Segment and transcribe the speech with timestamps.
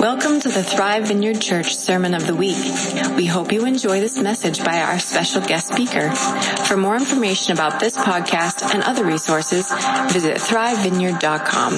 [0.00, 2.56] Welcome to the Thrive Vineyard Church Sermon of the Week.
[3.18, 6.10] We hope you enjoy this message by our special guest speaker.
[6.10, 9.70] For more information about this podcast and other resources,
[10.10, 11.72] visit thrivevineyard.com.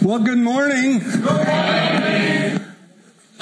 [0.00, 1.00] Well, good morning.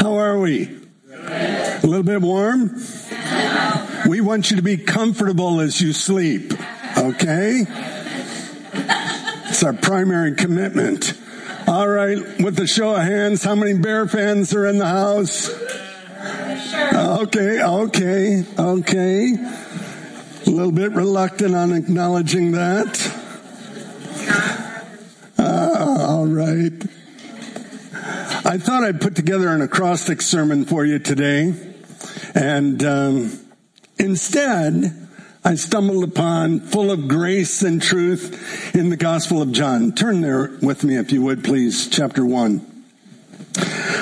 [0.01, 0.81] How are we?
[1.23, 2.83] A little bit warm?
[4.09, 6.53] We want you to be comfortable as you sleep,
[6.99, 7.65] okay?
[9.49, 11.17] It's our primary commitment.
[11.77, 15.51] All right, with the show of hands, how many Bear fans are in the house?
[16.95, 19.35] Okay, okay, okay.
[20.47, 22.97] A little bit reluctant on acknowledging that.
[25.39, 26.83] Uh, all right.
[28.47, 31.53] I thought I'd put together an acrostic sermon for you today,
[32.35, 33.39] and um,
[33.99, 35.06] instead,
[35.47, 39.93] I stumbled upon full of grace and truth in the Gospel of John.
[39.93, 42.67] Turn there with me, if you would, please, chapter one.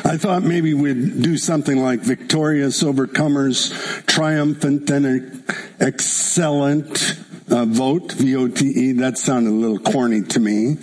[0.07, 5.45] I thought maybe we'd do something like victorious overcomers, triumphant and
[5.81, 7.15] excellent
[7.51, 8.93] uh, vote, V-O-T-E.
[8.93, 10.79] That sounded a little corny to me.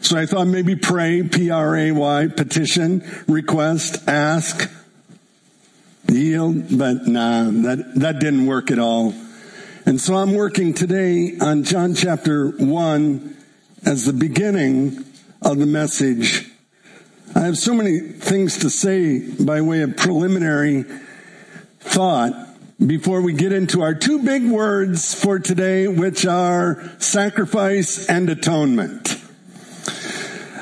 [0.00, 4.70] So I thought maybe pray, P-R-A-Y, petition, request, ask,
[6.08, 9.12] yield, but nah, that, that didn't work at all.
[9.88, 13.36] And so I'm working today on John chapter 1
[13.86, 15.02] as the beginning
[15.40, 16.46] of the message.
[17.34, 20.84] I have so many things to say by way of preliminary
[21.80, 22.34] thought
[22.86, 29.16] before we get into our two big words for today, which are sacrifice and atonement.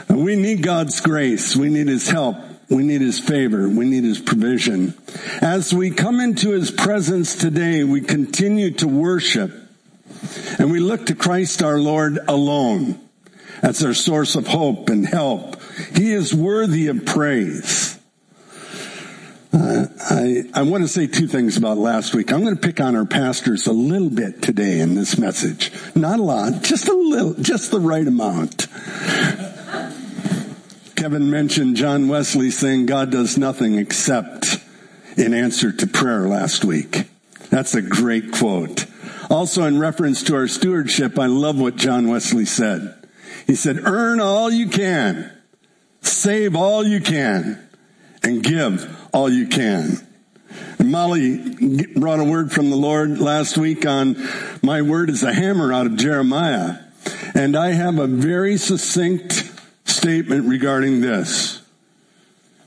[0.08, 1.56] We need God's grace.
[1.56, 2.36] We need His help.
[2.68, 3.68] We need his favor.
[3.68, 4.94] We need his provision.
[5.40, 9.52] As we come into his presence today, we continue to worship
[10.58, 13.00] and we look to Christ our Lord alone
[13.62, 15.60] as our source of hope and help.
[15.94, 17.98] He is worthy of praise.
[19.52, 22.30] Uh, I, I want to say two things about last week.
[22.32, 25.72] I'm going to pick on our pastors a little bit today in this message.
[25.94, 28.66] Not a lot, just a little, just the right amount.
[31.06, 34.58] Kevin mentioned John Wesley saying God does nothing except
[35.16, 37.04] in answer to prayer last week.
[37.48, 38.86] That's a great quote.
[39.30, 42.92] Also in reference to our stewardship, I love what John Wesley said.
[43.46, 45.30] He said, earn all you can,
[46.00, 47.64] save all you can,
[48.24, 50.04] and give all you can.
[50.80, 54.16] And Molly brought a word from the Lord last week on
[54.60, 56.78] my word is a hammer out of Jeremiah.
[57.32, 59.45] And I have a very succinct
[59.96, 61.62] statement regarding this.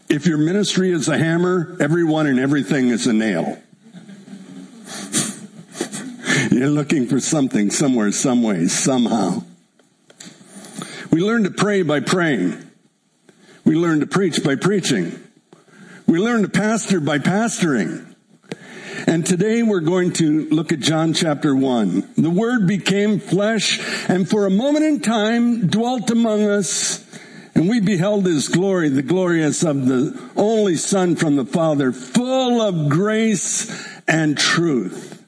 [0.10, 3.62] If your ministry is a hammer, everyone and everything is a nail.
[6.52, 9.44] You're looking for something somewhere, some way, somehow.
[11.12, 12.58] We learn to pray by praying.
[13.64, 15.20] We learn to preach by preaching.
[16.08, 18.06] We learn to pastor by pastoring.
[19.06, 22.16] And today we're going to look at John chapter 1.
[22.18, 23.80] The Word became flesh
[24.10, 27.09] and for a moment in time dwelt among us
[27.60, 31.92] and we beheld his glory, the glory glorious of the only son from the father,
[31.92, 35.28] full of grace and truth.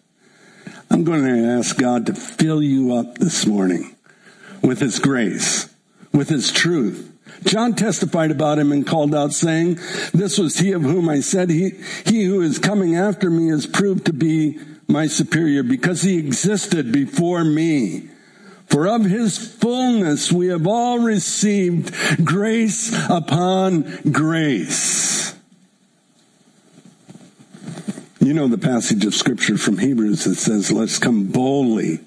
[0.89, 3.97] I'm going to ask God to fill you up this morning
[4.61, 5.75] with his grace,
[6.13, 7.11] with his truth.
[7.43, 9.75] John testified about him and called out saying,
[10.13, 11.71] this was he of whom I said, he,
[12.05, 16.93] he who is coming after me is proved to be my superior because he existed
[16.93, 18.10] before me.
[18.71, 21.93] For of his fullness we have all received
[22.25, 25.35] grace upon grace.
[28.21, 31.99] You know the passage of scripture from Hebrews that says, let's come boldly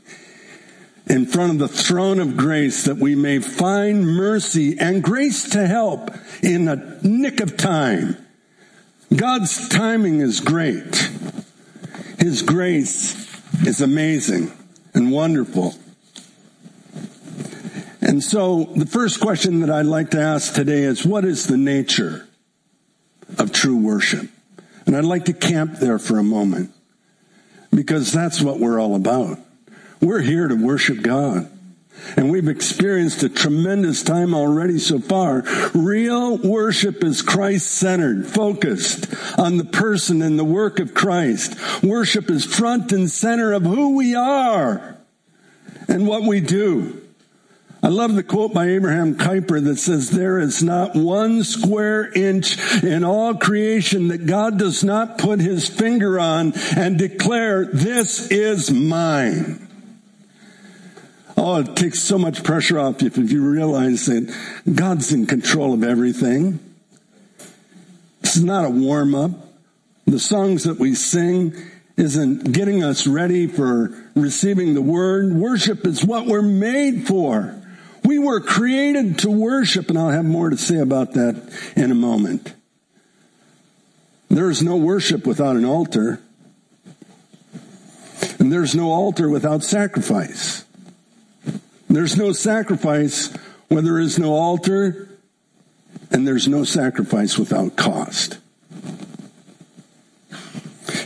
[1.07, 5.67] in front of the throne of grace that we may find mercy and grace to
[5.67, 6.11] help
[6.43, 8.17] in a nick of time.
[9.15, 11.11] God's timing is great.
[12.19, 13.15] His grace
[13.67, 14.51] is amazing
[14.95, 15.75] and wonderful.
[18.15, 21.57] And so the first question that I'd like to ask today is what is the
[21.57, 22.29] nature
[23.39, 24.31] of true worship?
[24.87, 26.71] And I'd like to camp there for a moment
[27.73, 29.41] because that's what we're all about.
[30.01, 31.51] We're here to worship God.
[32.17, 35.43] And we've experienced a tremendous time already so far.
[35.75, 41.57] Real worship is Christ centered, focused on the person and the work of Christ.
[41.83, 44.99] Worship is front and center of who we are
[45.89, 47.01] and what we do.
[47.85, 52.57] I love the quote by Abraham Kuyper that says, there is not one square inch
[52.83, 58.71] in all creation that God does not put his finger on and declare, this is
[58.71, 59.69] mine.
[61.37, 64.35] Oh, it takes so much pressure off you if you realize that
[64.75, 66.61] God's in control of everything.
[68.23, 69.33] This is not a warm up.
[70.07, 71.55] The songs that we sing
[71.99, 75.35] isn't getting us ready for receiving the word.
[75.35, 77.61] Worship is what we're made for.
[78.05, 81.95] We were created to worship, and I'll have more to say about that in a
[81.95, 82.55] moment.
[84.29, 86.21] There is no worship without an altar.
[88.39, 90.65] And there's no altar without sacrifice.
[91.89, 93.33] There's no sacrifice
[93.69, 95.09] where there is no altar,
[96.11, 98.39] and there's no sacrifice without cost.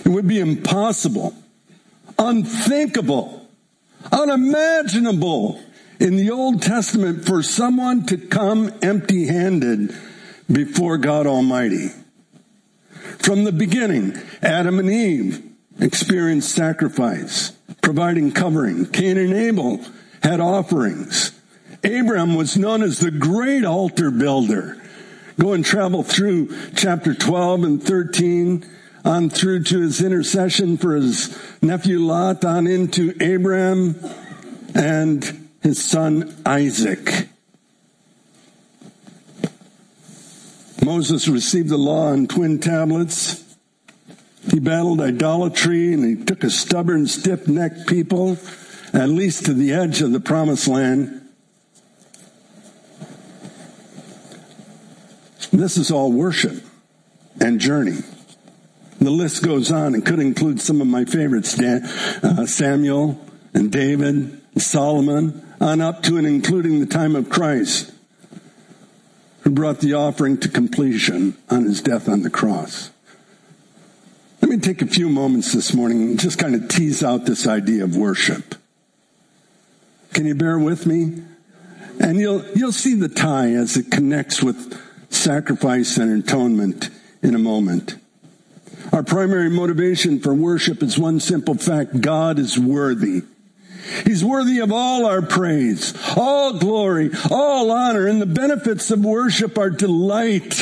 [0.04, 1.34] It would be impossible,
[2.18, 3.46] unthinkable,
[4.10, 5.60] unimaginable
[6.00, 9.94] in the Old Testament for someone to come empty handed
[10.50, 11.88] before God Almighty.
[13.18, 15.44] From the beginning, Adam and Eve
[15.80, 17.50] experienced sacrifice,
[17.82, 18.86] providing covering.
[18.86, 19.84] Cain and Abel
[20.22, 21.32] had offerings.
[21.84, 24.80] Abraham was known as the great altar builder.
[25.38, 28.64] Go and travel through chapter 12 and 13
[29.04, 33.94] on through to his intercession for his nephew Lot on into Abraham
[34.74, 37.28] and his son Isaac.
[40.84, 43.44] Moses received the law on twin tablets.
[44.50, 48.38] He battled idolatry and he took a stubborn, stiff-necked people
[48.94, 51.28] at least to the edge of the promised land.
[55.52, 56.64] This is all worship
[57.40, 57.98] and journey.
[59.00, 61.84] The list goes on and could include some of my favorites, Dan,
[62.22, 63.20] uh, Samuel
[63.54, 67.92] and David, and Solomon, on up to and including the time of Christ,
[69.40, 72.90] who brought the offering to completion on his death on the cross.
[74.40, 77.46] Let me take a few moments this morning and just kind of tease out this
[77.46, 78.54] idea of worship.
[80.12, 81.22] Can you bear with me?
[82.00, 86.90] And you'll, you'll see the tie as it connects with sacrifice and atonement
[87.22, 87.96] in a moment.
[88.92, 92.00] Our primary motivation for worship is one simple fact.
[92.00, 93.22] God is worthy.
[94.04, 99.58] He's worthy of all our praise, all glory, all honor, and the benefits of worship
[99.58, 100.60] are delight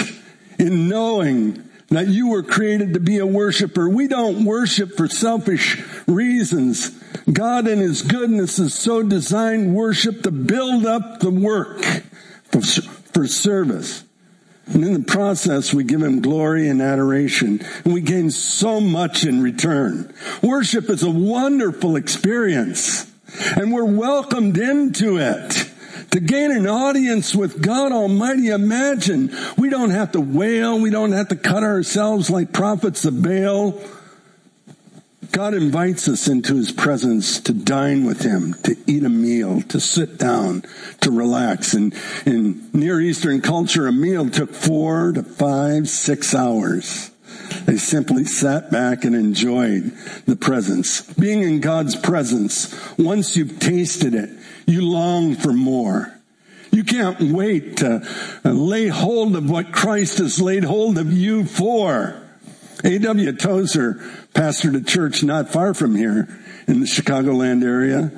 [0.59, 3.89] in knowing that you were created to be a worshiper.
[3.89, 6.91] We don't worship for selfish reasons.
[7.33, 11.83] God in His goodness has so designed worship to build up the work
[12.51, 14.05] for, for service.
[14.67, 17.65] And in the process, we give him glory and adoration.
[17.85, 20.13] And we gain so much in return.
[20.43, 23.11] Worship is a wonderful experience.
[23.57, 25.71] And we're welcomed into it.
[26.13, 30.79] To gain an audience with God Almighty, imagine we don't have to wail.
[30.79, 33.81] We don't have to cut ourselves like prophets of Baal.
[35.33, 39.81] God invites us into his presence to dine with him, to eat a meal, to
[39.81, 40.63] sit down,
[41.03, 41.75] to relax.
[41.75, 41.93] And
[42.25, 47.11] in Near Eastern culture, a meal took four to five, six hours.
[47.65, 49.93] They simply sat back and enjoyed
[50.27, 51.03] the presence.
[51.15, 54.31] Being in God's presence, once you've tasted it,
[54.67, 56.13] you long for more.
[56.73, 58.07] You can't wait to
[58.45, 62.23] lay hold of what Christ has laid hold of you for.
[62.85, 63.33] A.W.
[63.33, 63.95] Tozer
[64.35, 66.29] pastored a church not far from here
[66.69, 68.11] in the Chicagoland area,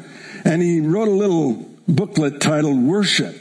[0.45, 3.37] and he wrote a little booklet titled Worship,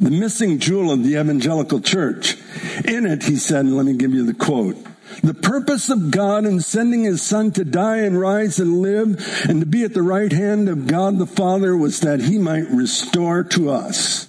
[0.00, 2.36] the missing jewel of the evangelical church.
[2.84, 4.76] In it, he said, and let me give you the quote.
[5.22, 9.60] The purpose of God in sending his son to die and rise and live and
[9.60, 13.42] to be at the right hand of God the Father was that he might restore
[13.44, 14.28] to us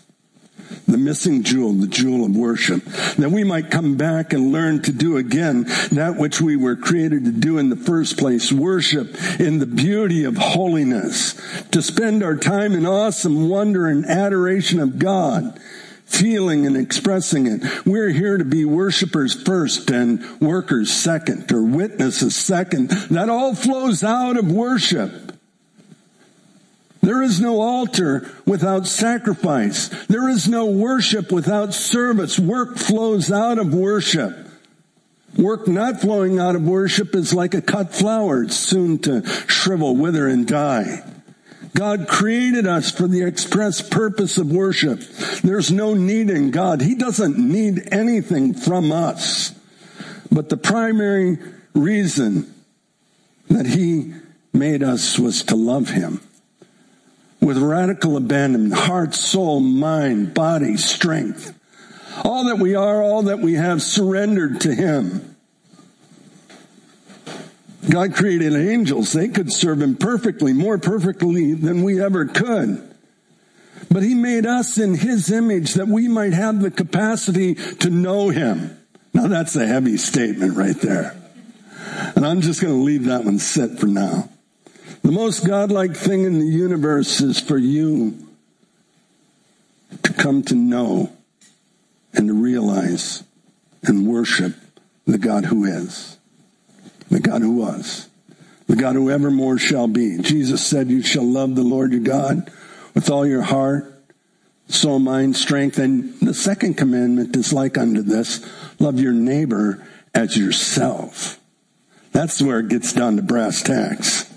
[0.88, 2.84] the missing jewel, the jewel of worship,
[3.18, 7.24] that we might come back and learn to do again that which we were created
[7.26, 11.34] to do in the first place, worship in the beauty of holiness,
[11.72, 15.60] to spend our time in awesome wonder and adoration of God
[16.16, 17.86] feeling and expressing it.
[17.86, 22.90] We're here to be worshipers first and workers second or witnesses second.
[22.90, 25.32] That all flows out of worship.
[27.02, 29.90] There is no altar without sacrifice.
[30.06, 32.38] There is no worship without service.
[32.38, 34.48] Work flows out of worship.
[35.36, 38.44] Work not flowing out of worship is like a cut flower.
[38.44, 41.04] It's soon to shrivel, wither, and die.
[41.74, 45.00] God created us for the express purpose of worship.
[45.44, 46.82] There's no need in God.
[46.82, 49.54] He doesn't need anything from us.
[50.32, 51.38] But the primary
[51.74, 52.54] reason
[53.50, 54.14] that He
[54.54, 56.22] made us was to love Him
[57.40, 61.58] with radical abandonment, heart, soul, mind, body, strength.
[62.24, 65.31] All that we are, all that we have surrendered to Him.
[67.92, 69.14] God created angels.
[69.14, 72.92] They could serve Him perfectly, more perfectly than we ever could.
[73.92, 78.30] But he made us in his image that we might have the capacity to know
[78.30, 78.78] him.
[79.14, 81.14] Now that's a heavy statement right there.
[82.16, 84.30] And I'm just going to leave that one sit for now.
[85.02, 88.30] The most godlike thing in the universe is for you
[90.04, 91.12] to come to know
[92.14, 93.26] and to realize
[93.84, 94.56] and worship
[95.06, 96.18] the God who is,
[97.12, 98.10] the God who was,
[98.68, 100.18] the God who evermore shall be.
[100.20, 102.50] Jesus said, You shall love the Lord your God
[102.96, 104.02] with all your heart,
[104.68, 105.78] soul, mind, strength.
[105.78, 108.46] And the second commandment is like unto this
[108.80, 111.40] love your neighbor as yourself.
[112.14, 114.30] That's where it gets down to brass tacks.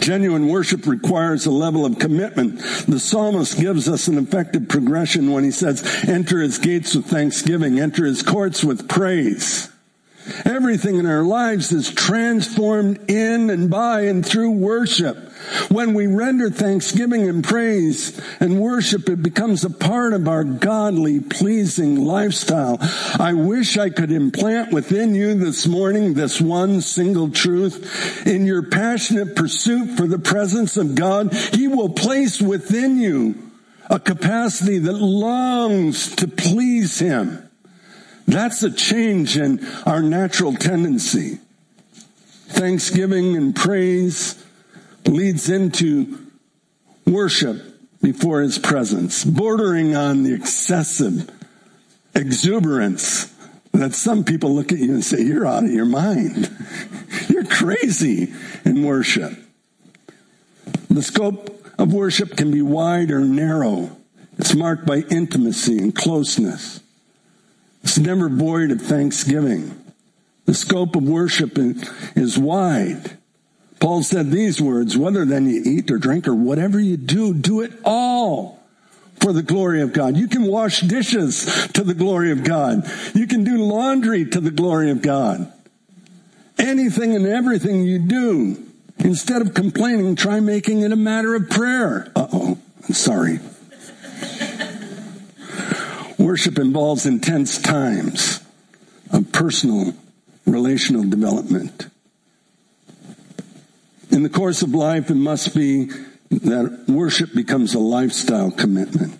[0.00, 2.58] Genuine worship requires a level of commitment.
[2.88, 7.78] The psalmist gives us an effective progression when he says, enter his gates with thanksgiving,
[7.78, 9.70] enter his courts with praise.
[10.44, 15.16] Everything in our lives is transformed in and by and through worship.
[15.68, 21.20] When we render thanksgiving and praise and worship, it becomes a part of our godly,
[21.20, 22.78] pleasing lifestyle.
[23.18, 28.26] I wish I could implant within you this morning this one single truth.
[28.26, 33.50] In your passionate pursuit for the presence of God, He will place within you
[33.88, 37.49] a capacity that longs to please Him.
[38.30, 41.40] That's a change in our natural tendency.
[42.48, 44.40] Thanksgiving and praise
[45.04, 46.16] leads into
[47.06, 47.60] worship
[48.00, 51.28] before his presence, bordering on the excessive
[52.14, 53.34] exuberance
[53.72, 56.50] that some people look at you and say, you're out of your mind.
[57.28, 58.32] You're crazy
[58.64, 59.32] in worship.
[60.88, 63.96] The scope of worship can be wide or narrow.
[64.38, 66.80] It's marked by intimacy and closeness.
[67.82, 69.76] It's never void of thanksgiving.
[70.44, 73.16] The scope of worship is wide.
[73.78, 77.62] Paul said these words, whether then you eat or drink or whatever you do, do
[77.62, 78.60] it all
[79.20, 80.16] for the glory of God.
[80.16, 82.90] You can wash dishes to the glory of God.
[83.14, 85.50] You can do laundry to the glory of God.
[86.58, 88.62] Anything and everything you do,
[88.98, 92.12] instead of complaining, try making it a matter of prayer.
[92.14, 93.40] Uh oh, I'm sorry.
[96.20, 98.40] Worship involves intense times
[99.10, 99.94] of personal
[100.44, 101.86] relational development.
[104.10, 105.86] In the course of life, it must be
[106.28, 109.18] that worship becomes a lifestyle commitment.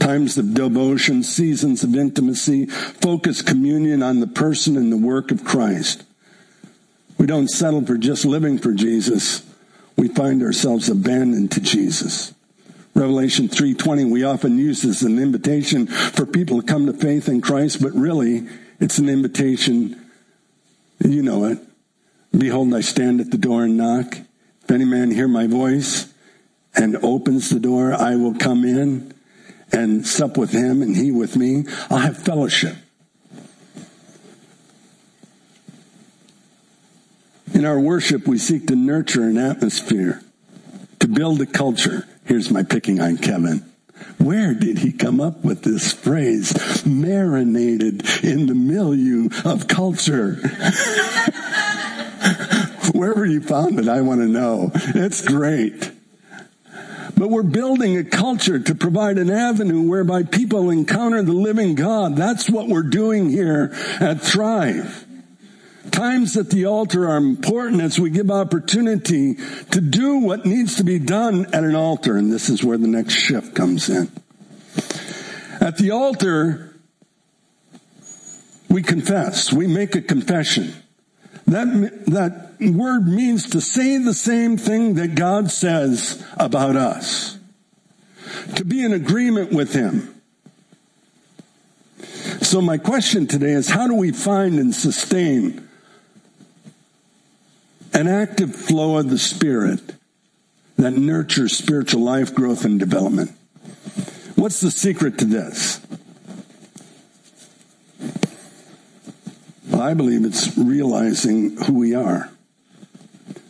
[0.00, 5.44] Times of devotion, seasons of intimacy, focus communion on the person and the work of
[5.44, 6.02] Christ.
[7.18, 9.44] We don't settle for just living for Jesus.
[9.98, 12.32] We find ourselves abandoned to Jesus.
[12.94, 17.40] Revelation 3:20 we often use as an invitation for people to come to faith in
[17.40, 18.46] Christ, but really
[18.80, 19.96] it's an invitation
[21.04, 21.58] you know it.
[22.36, 24.18] Behold, I stand at the door and knock.
[24.64, 26.12] If any man hear my voice
[26.74, 29.14] and opens the door, I will come in
[29.72, 31.64] and sup with him and he with me.
[31.90, 32.76] I'll have fellowship.
[37.54, 40.22] In our worship, we seek to nurture an atmosphere,
[41.00, 43.64] to build a culture Here's my picking on Kevin.
[44.18, 50.34] Where did he come up with this phrase, marinated in the milieu of culture?
[52.92, 54.72] Wherever you found it, I want to know.
[54.74, 55.90] It's great.
[57.16, 62.14] But we're building a culture to provide an avenue whereby people encounter the living God.
[62.14, 63.70] That's what we're doing here
[64.00, 65.07] at Thrive.
[65.98, 69.34] Times at the altar are important as we give opportunity
[69.72, 72.16] to do what needs to be done at an altar.
[72.16, 74.08] And this is where the next shift comes in.
[75.60, 76.72] At the altar,
[78.70, 79.52] we confess.
[79.52, 80.72] We make a confession.
[81.48, 81.66] That,
[82.06, 87.40] that word means to say the same thing that God says about us.
[88.54, 90.14] To be in agreement with Him.
[92.40, 95.67] So my question today is how do we find and sustain
[97.92, 99.80] an active flow of the Spirit
[100.76, 103.32] that nurtures spiritual life growth and development.
[104.36, 105.80] What's the secret to this?
[109.74, 112.30] I believe it's realizing who we are,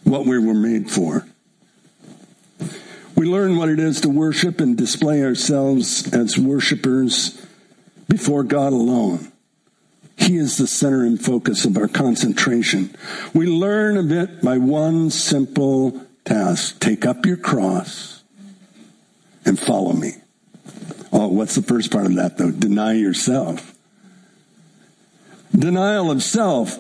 [0.04, 1.26] what we were made for.
[3.16, 7.44] We learn what it is to worship and display ourselves as worshipers
[8.08, 9.32] before God alone.
[10.28, 12.94] He is the center and focus of our concentration.
[13.32, 16.80] We learn of it by one simple task.
[16.80, 18.22] Take up your cross
[19.46, 20.16] and follow me.
[21.14, 22.50] Oh, what's the first part of that though?
[22.50, 23.74] Deny yourself.
[25.58, 26.78] Denial of self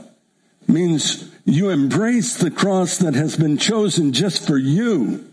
[0.66, 5.24] means you embrace the cross that has been chosen just for you.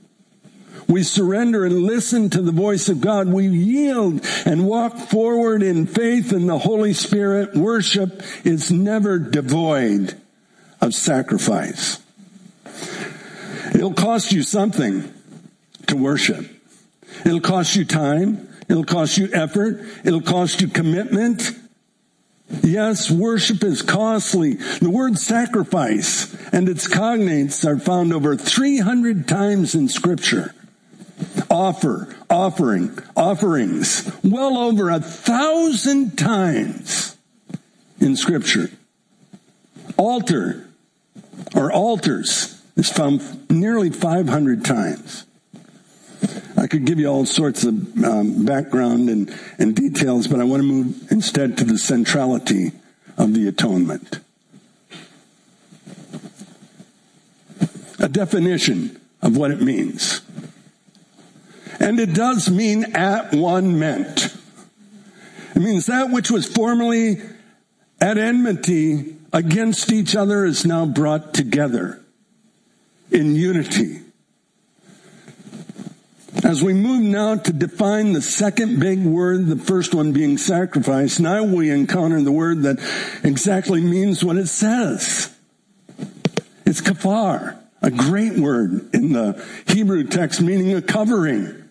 [0.87, 3.27] We surrender and listen to the voice of God.
[3.27, 7.55] We yield and walk forward in faith in the Holy Spirit.
[7.55, 10.19] Worship is never devoid
[10.81, 12.01] of sacrifice.
[13.73, 15.11] It'll cost you something
[15.87, 16.45] to worship.
[17.25, 18.49] It'll cost you time.
[18.69, 19.81] It'll cost you effort.
[20.03, 21.51] It'll cost you commitment.
[22.61, 24.53] Yes, worship is costly.
[24.53, 30.53] The word sacrifice and its cognates are found over 300 times in scripture.
[31.55, 37.15] Offer, offering, offerings, well over a thousand times
[37.97, 38.71] in scripture.
[39.95, 40.67] Altar
[41.55, 45.25] or altars is found nearly 500 times.
[46.57, 50.62] I could give you all sorts of um, background and, and details, but I want
[50.62, 52.74] to move instead to the centrality
[53.17, 54.19] of the atonement.
[58.00, 60.19] A definition of what it means.
[61.79, 64.36] And it does mean at one meant.
[65.55, 67.22] It means that which was formerly
[68.01, 72.01] at enmity against each other is now brought together
[73.12, 74.01] in unity
[76.46, 81.20] as we move now to define the second big word, the first one being sacrifice,
[81.20, 82.77] now we encounter the word that
[83.24, 85.36] exactly means what it says.
[86.65, 91.64] It's kafar, a great word in the Hebrew text meaning a covering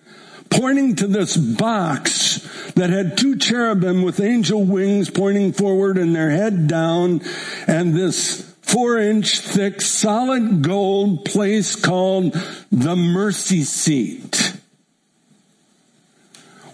[0.59, 2.41] pointing to this box
[2.75, 7.21] that had two cherubim with angel wings pointing forward and their head down
[7.67, 12.33] and this four inch thick solid gold place called
[12.73, 14.55] the mercy seat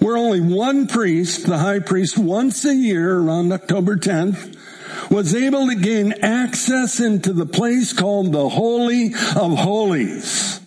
[0.00, 4.56] where only one priest, the high priest, once a year around October 10th,
[5.10, 10.60] was able to gain access into the place called the Holy of Holies.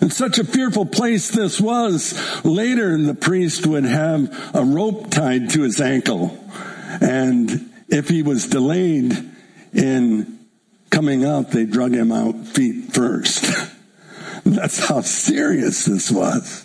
[0.00, 5.50] And such a fearful place this was, later the priest would have a rope tied
[5.50, 6.38] to his ankle.
[7.00, 9.14] And if he was delayed
[9.72, 10.38] in
[10.90, 13.44] coming out, they drug him out feet first.
[14.44, 16.64] That's how serious this was.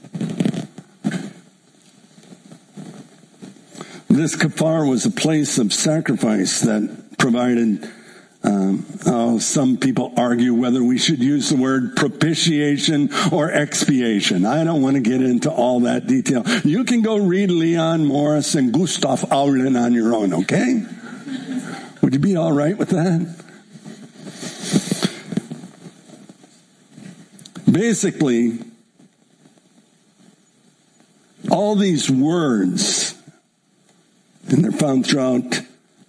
[4.07, 7.89] This kafar was a place of sacrifice that provided
[8.43, 14.45] um, oh, some people argue whether we should use the word propitiation or expiation.
[14.45, 16.43] I don't want to get into all that detail.
[16.63, 20.83] You can go read Leon Morris and Gustaf Aulén on your own, okay?
[22.01, 23.35] Would you be all right with that?
[27.71, 28.59] Basically,
[31.49, 33.15] all these words
[34.51, 35.61] and they're found throughout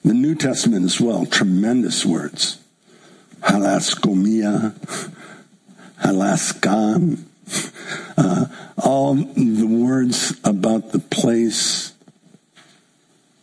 [0.05, 1.27] the New Testament as well.
[1.27, 2.59] Tremendous words.
[3.41, 4.75] Halaskomia,
[6.03, 7.25] halaskan,
[8.17, 8.47] uh,
[8.79, 11.93] all the words about the place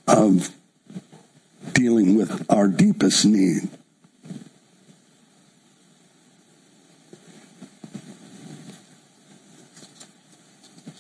[0.08, 0.50] of
[1.74, 3.69] dealing with our deepest need.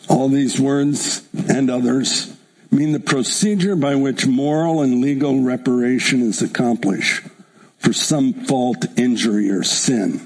[0.09, 2.35] All these words and others
[2.71, 7.23] mean the procedure by which moral and legal reparation is accomplished
[7.77, 10.21] for some fault, injury, or sin.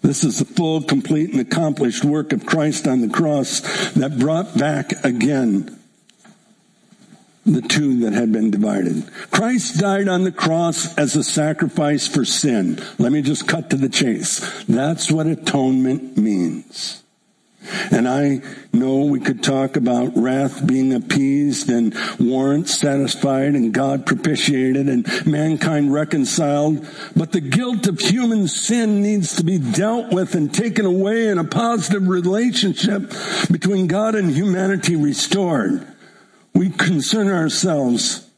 [0.00, 3.60] This is the full, complete, and accomplished work of Christ on the cross
[3.92, 5.78] that brought back again
[7.44, 9.08] the two that had been divided.
[9.30, 12.80] Christ died on the cross as a sacrifice for sin.
[12.98, 14.64] Let me just cut to the chase.
[14.64, 17.02] That's what atonement means.
[17.90, 18.40] And I
[18.72, 25.06] know we could talk about wrath being appeased and warrants satisfied and God propitiated and
[25.26, 26.86] mankind reconciled.
[27.16, 31.40] But the guilt of human sin needs to be dealt with and taken away and
[31.40, 33.12] a positive relationship
[33.50, 35.86] between God and humanity restored.
[36.54, 38.28] We concern ourselves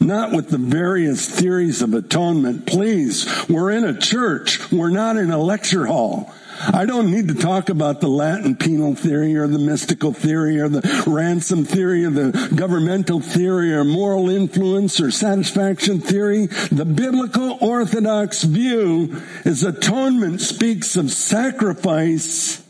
[0.00, 2.66] not with the various theories of atonement.
[2.66, 4.70] Please, we're in a church.
[4.70, 6.32] We're not in a lecture hall.
[6.60, 10.68] I don't need to talk about the Latin penal theory or the mystical theory or
[10.68, 16.46] the ransom theory or the governmental theory or moral influence or satisfaction theory.
[16.46, 22.64] The biblical orthodox view is atonement speaks of sacrifice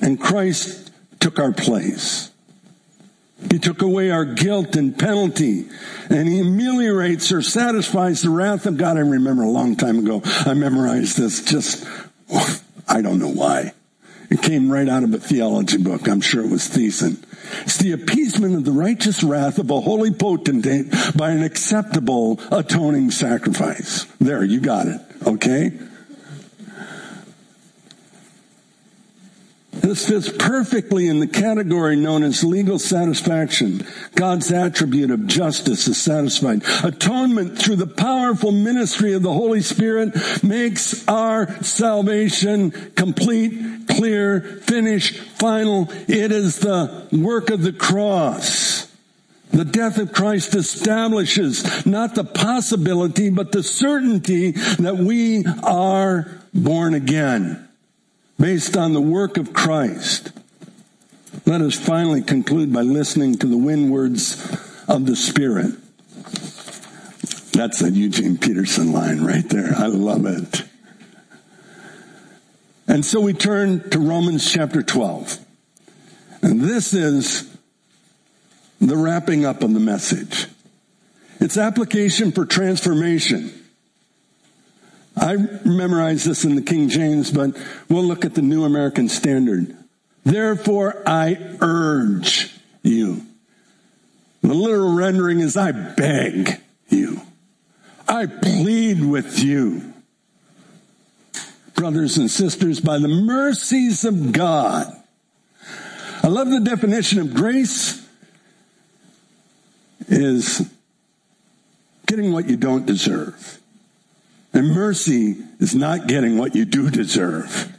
[0.00, 2.30] and Christ took our place.
[3.50, 5.68] He took away our guilt and penalty
[6.10, 8.96] and he ameliorates or satisfies the wrath of God.
[8.96, 11.86] I remember a long time ago, I memorized this just
[12.88, 13.72] I don't know why.
[14.30, 16.06] It came right out of a theology book.
[16.06, 17.22] I'm sure it was Thiessen.
[17.62, 23.10] It's the appeasement of the righteous wrath of a holy potentate by an acceptable atoning
[23.10, 24.04] sacrifice.
[24.20, 25.00] There, you got it.
[25.26, 25.72] Okay?
[29.88, 33.86] This fits perfectly in the category known as legal satisfaction.
[34.14, 36.62] God's attribute of justice is satisfied.
[36.84, 45.16] Atonement through the powerful ministry of the Holy Spirit makes our salvation complete, clear, finished,
[45.38, 45.88] final.
[46.06, 48.94] It is the work of the cross.
[49.52, 56.92] The death of Christ establishes not the possibility, but the certainty that we are born
[56.92, 57.67] again
[58.38, 60.32] based on the work of Christ.
[61.44, 64.36] Let us finally conclude by listening to the wind words
[64.86, 65.74] of the Spirit.
[67.52, 69.74] That's a Eugene Peterson line right there.
[69.76, 70.64] I love it.
[72.86, 75.38] And so we turn to Romans chapter 12.
[76.42, 77.54] And this is
[78.80, 80.46] the wrapping up of the message.
[81.40, 83.52] It's application for transformation.
[85.20, 87.56] I memorized this in the King James, but
[87.88, 89.76] we'll look at the New American Standard.
[90.24, 93.22] Therefore, I urge you.
[94.42, 97.20] The literal rendering is I beg you.
[98.06, 99.92] I plead with you.
[101.74, 104.92] Brothers and sisters, by the mercies of God.
[106.22, 108.06] I love the definition of grace
[110.08, 110.68] is
[112.06, 113.60] getting what you don't deserve.
[114.58, 117.72] And mercy is not getting what you do deserve.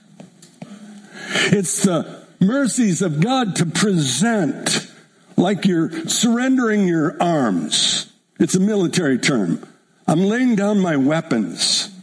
[1.52, 4.90] It's the mercies of God to present
[5.36, 8.10] like you're surrendering your arms.
[8.40, 9.62] It's a military term.
[10.08, 11.94] I'm laying down my weapons.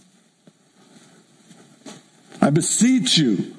[2.43, 3.57] I beseech you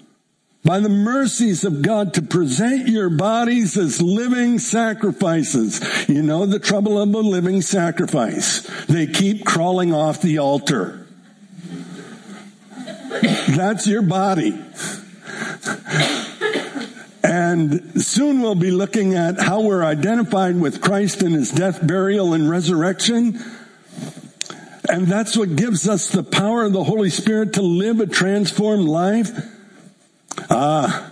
[0.63, 5.81] by the mercies of God to present your bodies as living sacrifices.
[6.07, 8.61] You know the trouble of a living sacrifice.
[8.85, 11.05] They keep crawling off the altar.
[13.21, 14.63] That's your body.
[17.23, 22.33] And soon we'll be looking at how we're identified with Christ in his death, burial,
[22.33, 23.39] and resurrection.
[24.89, 28.87] And that's what gives us the power of the Holy Spirit to live a transformed
[28.87, 29.31] life.
[30.49, 31.06] Ah.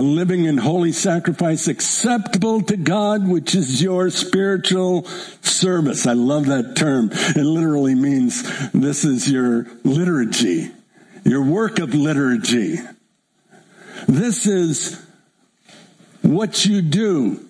[0.00, 5.04] A living and holy sacrifice acceptable to God, which is your spiritual
[5.42, 6.06] service.
[6.06, 7.10] I love that term.
[7.12, 10.70] It literally means this is your liturgy,
[11.22, 12.78] your work of liturgy.
[14.08, 15.04] This is
[16.22, 17.46] what you do.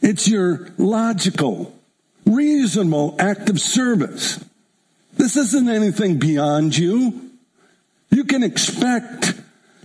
[0.00, 1.76] It's your logical,
[2.24, 4.44] reasonable act of service.
[5.14, 7.32] This isn't anything beyond you.
[8.12, 9.34] You can expect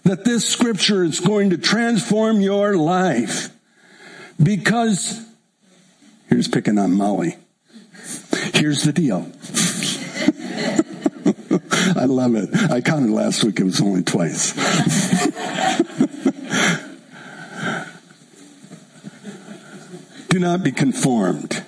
[0.03, 3.49] that this scripture is going to transform your life
[4.41, 5.23] because
[6.29, 7.37] here's picking on Molly.
[8.53, 9.31] Here's the deal.
[11.99, 12.49] I love it.
[12.71, 13.59] I counted last week.
[13.59, 14.53] It was only twice.
[20.29, 21.63] Do not be conformed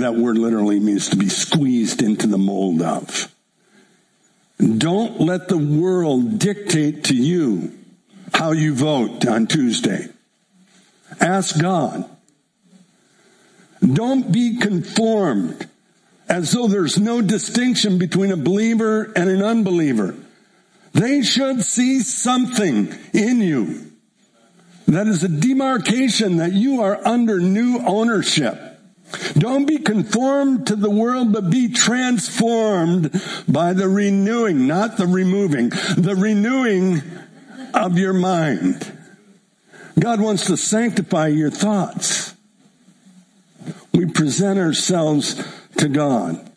[0.00, 3.32] that word literally means to be squeezed into the mold of.
[4.58, 7.72] Don't let the world dictate to you
[8.34, 10.08] how you vote on Tuesday.
[11.20, 12.08] Ask God.
[13.80, 15.68] Don't be conformed
[16.28, 20.14] as though there's no distinction between a believer and an unbeliever.
[20.92, 23.88] They should see something in you
[24.88, 28.67] that is a demarcation that you are under new ownership.
[29.34, 33.10] Don't be conformed to the world, but be transformed
[33.48, 37.02] by the renewing, not the removing, the renewing
[37.74, 38.92] of your mind.
[39.98, 42.34] God wants to sanctify your thoughts.
[43.92, 45.42] We present ourselves
[45.78, 46.50] to God.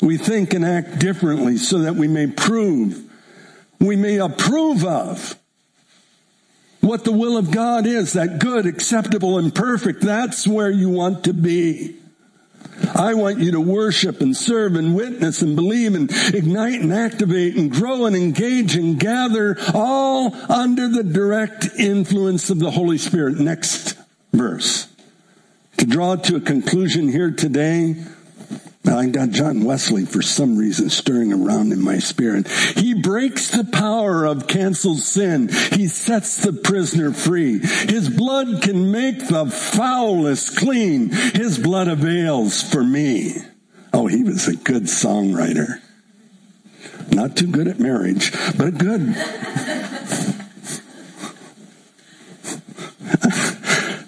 [0.00, 3.02] We think and act differently so that we may prove,
[3.80, 5.37] we may approve of
[6.88, 10.00] what the will of God is, that good, acceptable, and perfect.
[10.00, 11.96] That's where you want to be.
[12.94, 17.56] I want you to worship and serve and witness and believe and ignite and activate
[17.56, 23.38] and grow and engage and gather all under the direct influence of the Holy Spirit.
[23.38, 23.98] Next
[24.32, 24.88] verse.
[25.76, 27.96] To draw to a conclusion here today,
[28.86, 32.48] I got John Wesley for some reason stirring around in my spirit.
[32.48, 35.48] He breaks the power of canceled sin.
[35.72, 37.58] He sets the prisoner free.
[37.58, 41.10] His blood can make the foulest clean.
[41.10, 43.36] His blood avails for me.
[43.92, 45.80] Oh, he was a good songwriter.
[47.10, 49.00] Not too good at marriage, but good.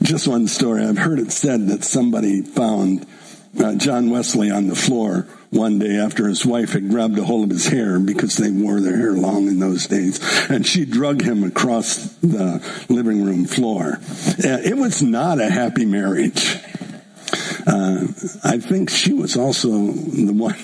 [0.03, 0.85] Just one story.
[0.85, 3.07] I've heard it said that somebody found
[3.61, 7.45] uh, John Wesley on the floor one day after his wife had grabbed a hold
[7.45, 11.23] of his hair because they wore their hair long in those days, and she drug
[11.23, 13.99] him across the living room floor.
[14.45, 16.57] Uh, it was not a happy marriage.
[17.67, 18.07] Uh,
[18.43, 20.57] I think she was also the one.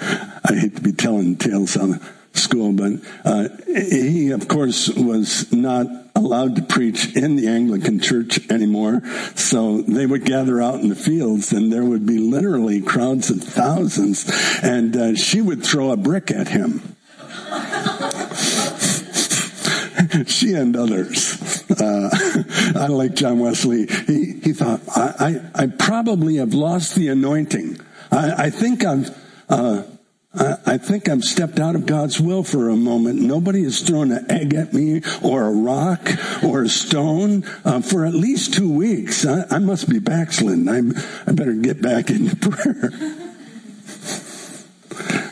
[0.00, 2.00] I hate to be telling tales on
[2.34, 2.92] school, but
[3.24, 9.02] uh, he, of course, was not allowed to preach in the Anglican church anymore.
[9.34, 13.42] So they would gather out in the fields, and there would be literally crowds of
[13.42, 14.30] thousands,
[14.62, 16.96] and uh, she would throw a brick at him.
[20.26, 21.70] she and others.
[21.70, 22.10] Uh,
[22.76, 23.86] I like John Wesley.
[23.86, 27.80] He, he thought, I, I, I, probably have lost the anointing.
[28.10, 29.16] I, I think I've,
[29.48, 29.82] uh,
[30.34, 33.20] I think I've stepped out of God's will for a moment.
[33.20, 36.06] Nobody has thrown an egg at me or a rock
[36.44, 39.24] or a stone uh, for at least two weeks.
[39.24, 40.68] I, I must be backslidden.
[40.68, 40.92] I'm,
[41.26, 42.90] I better get back into prayer.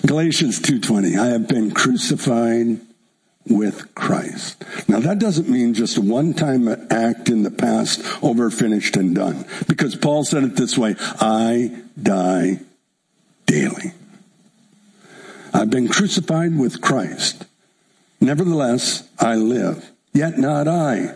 [0.07, 2.81] Galatians 2.20, I have been crucified
[3.47, 4.65] with Christ.
[4.89, 9.45] Now that doesn't mean just a one-time act in the past, over, finished, and done.
[9.69, 12.61] Because Paul said it this way, I die
[13.45, 13.93] daily.
[15.57, 17.47] I've been crucified with Christ.
[18.21, 19.91] Nevertheless, I live.
[20.13, 21.15] Yet not I,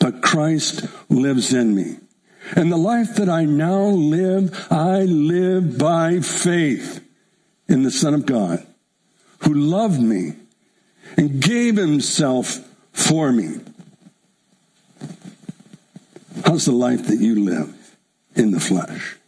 [0.00, 1.98] but Christ lives in me.
[2.56, 7.06] And the life that I now live, I live by faith
[7.68, 8.66] in the Son of God,
[9.40, 10.32] who loved me
[11.18, 13.60] and gave himself for me.
[16.46, 17.96] How's the life that you live
[18.34, 19.18] in the flesh?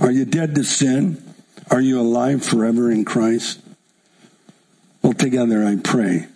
[0.00, 1.22] Are you dead to sin?
[1.70, 3.60] Are you alive forever in Christ?
[5.08, 6.26] Well, together I pray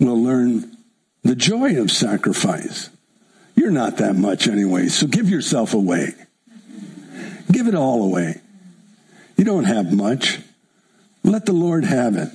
[0.00, 0.76] we'll learn
[1.22, 2.90] the joy of sacrifice.
[3.54, 6.14] You're not that much anyway, so give yourself away.
[7.52, 8.40] Give it all away.
[9.36, 10.40] You don't have much.
[11.22, 12.32] Let the Lord have it.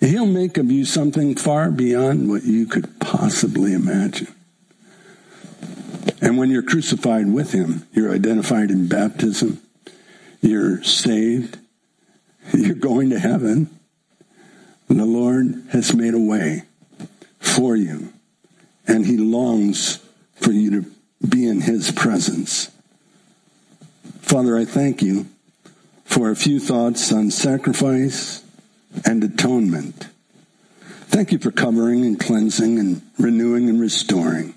[0.00, 4.34] He'll make of you something far beyond what you could possibly imagine.
[6.20, 9.62] And when you're crucified with Him, you're identified in baptism,
[10.42, 11.58] you're saved,
[12.52, 13.70] you're going to heaven.
[14.88, 16.62] The Lord has made a way
[17.38, 18.12] for you,
[18.86, 19.98] and He longs
[20.34, 22.70] for you to be in His presence.
[24.20, 25.26] Father, I thank you
[26.04, 28.42] for a few thoughts on sacrifice
[29.04, 30.08] and atonement.
[31.08, 34.54] Thank you for covering and cleansing and renewing and restoring.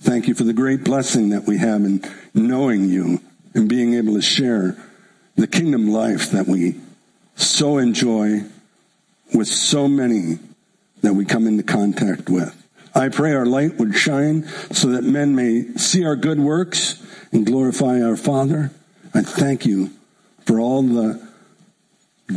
[0.00, 2.02] Thank you for the great blessing that we have in
[2.34, 3.20] knowing you
[3.54, 4.76] and being able to share
[5.36, 6.76] the kingdom life that we
[7.36, 8.44] so enjoy
[9.34, 10.38] with so many
[11.02, 12.56] that we come into contact with.
[12.94, 17.46] I pray our light would shine so that men may see our good works and
[17.46, 18.70] glorify our Father.
[19.14, 19.90] I thank you
[20.44, 21.28] for all the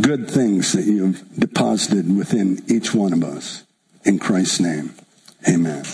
[0.02, 3.64] good things that you have deposited within each one of us.
[4.04, 4.94] In Christ's name,
[5.48, 5.86] amen.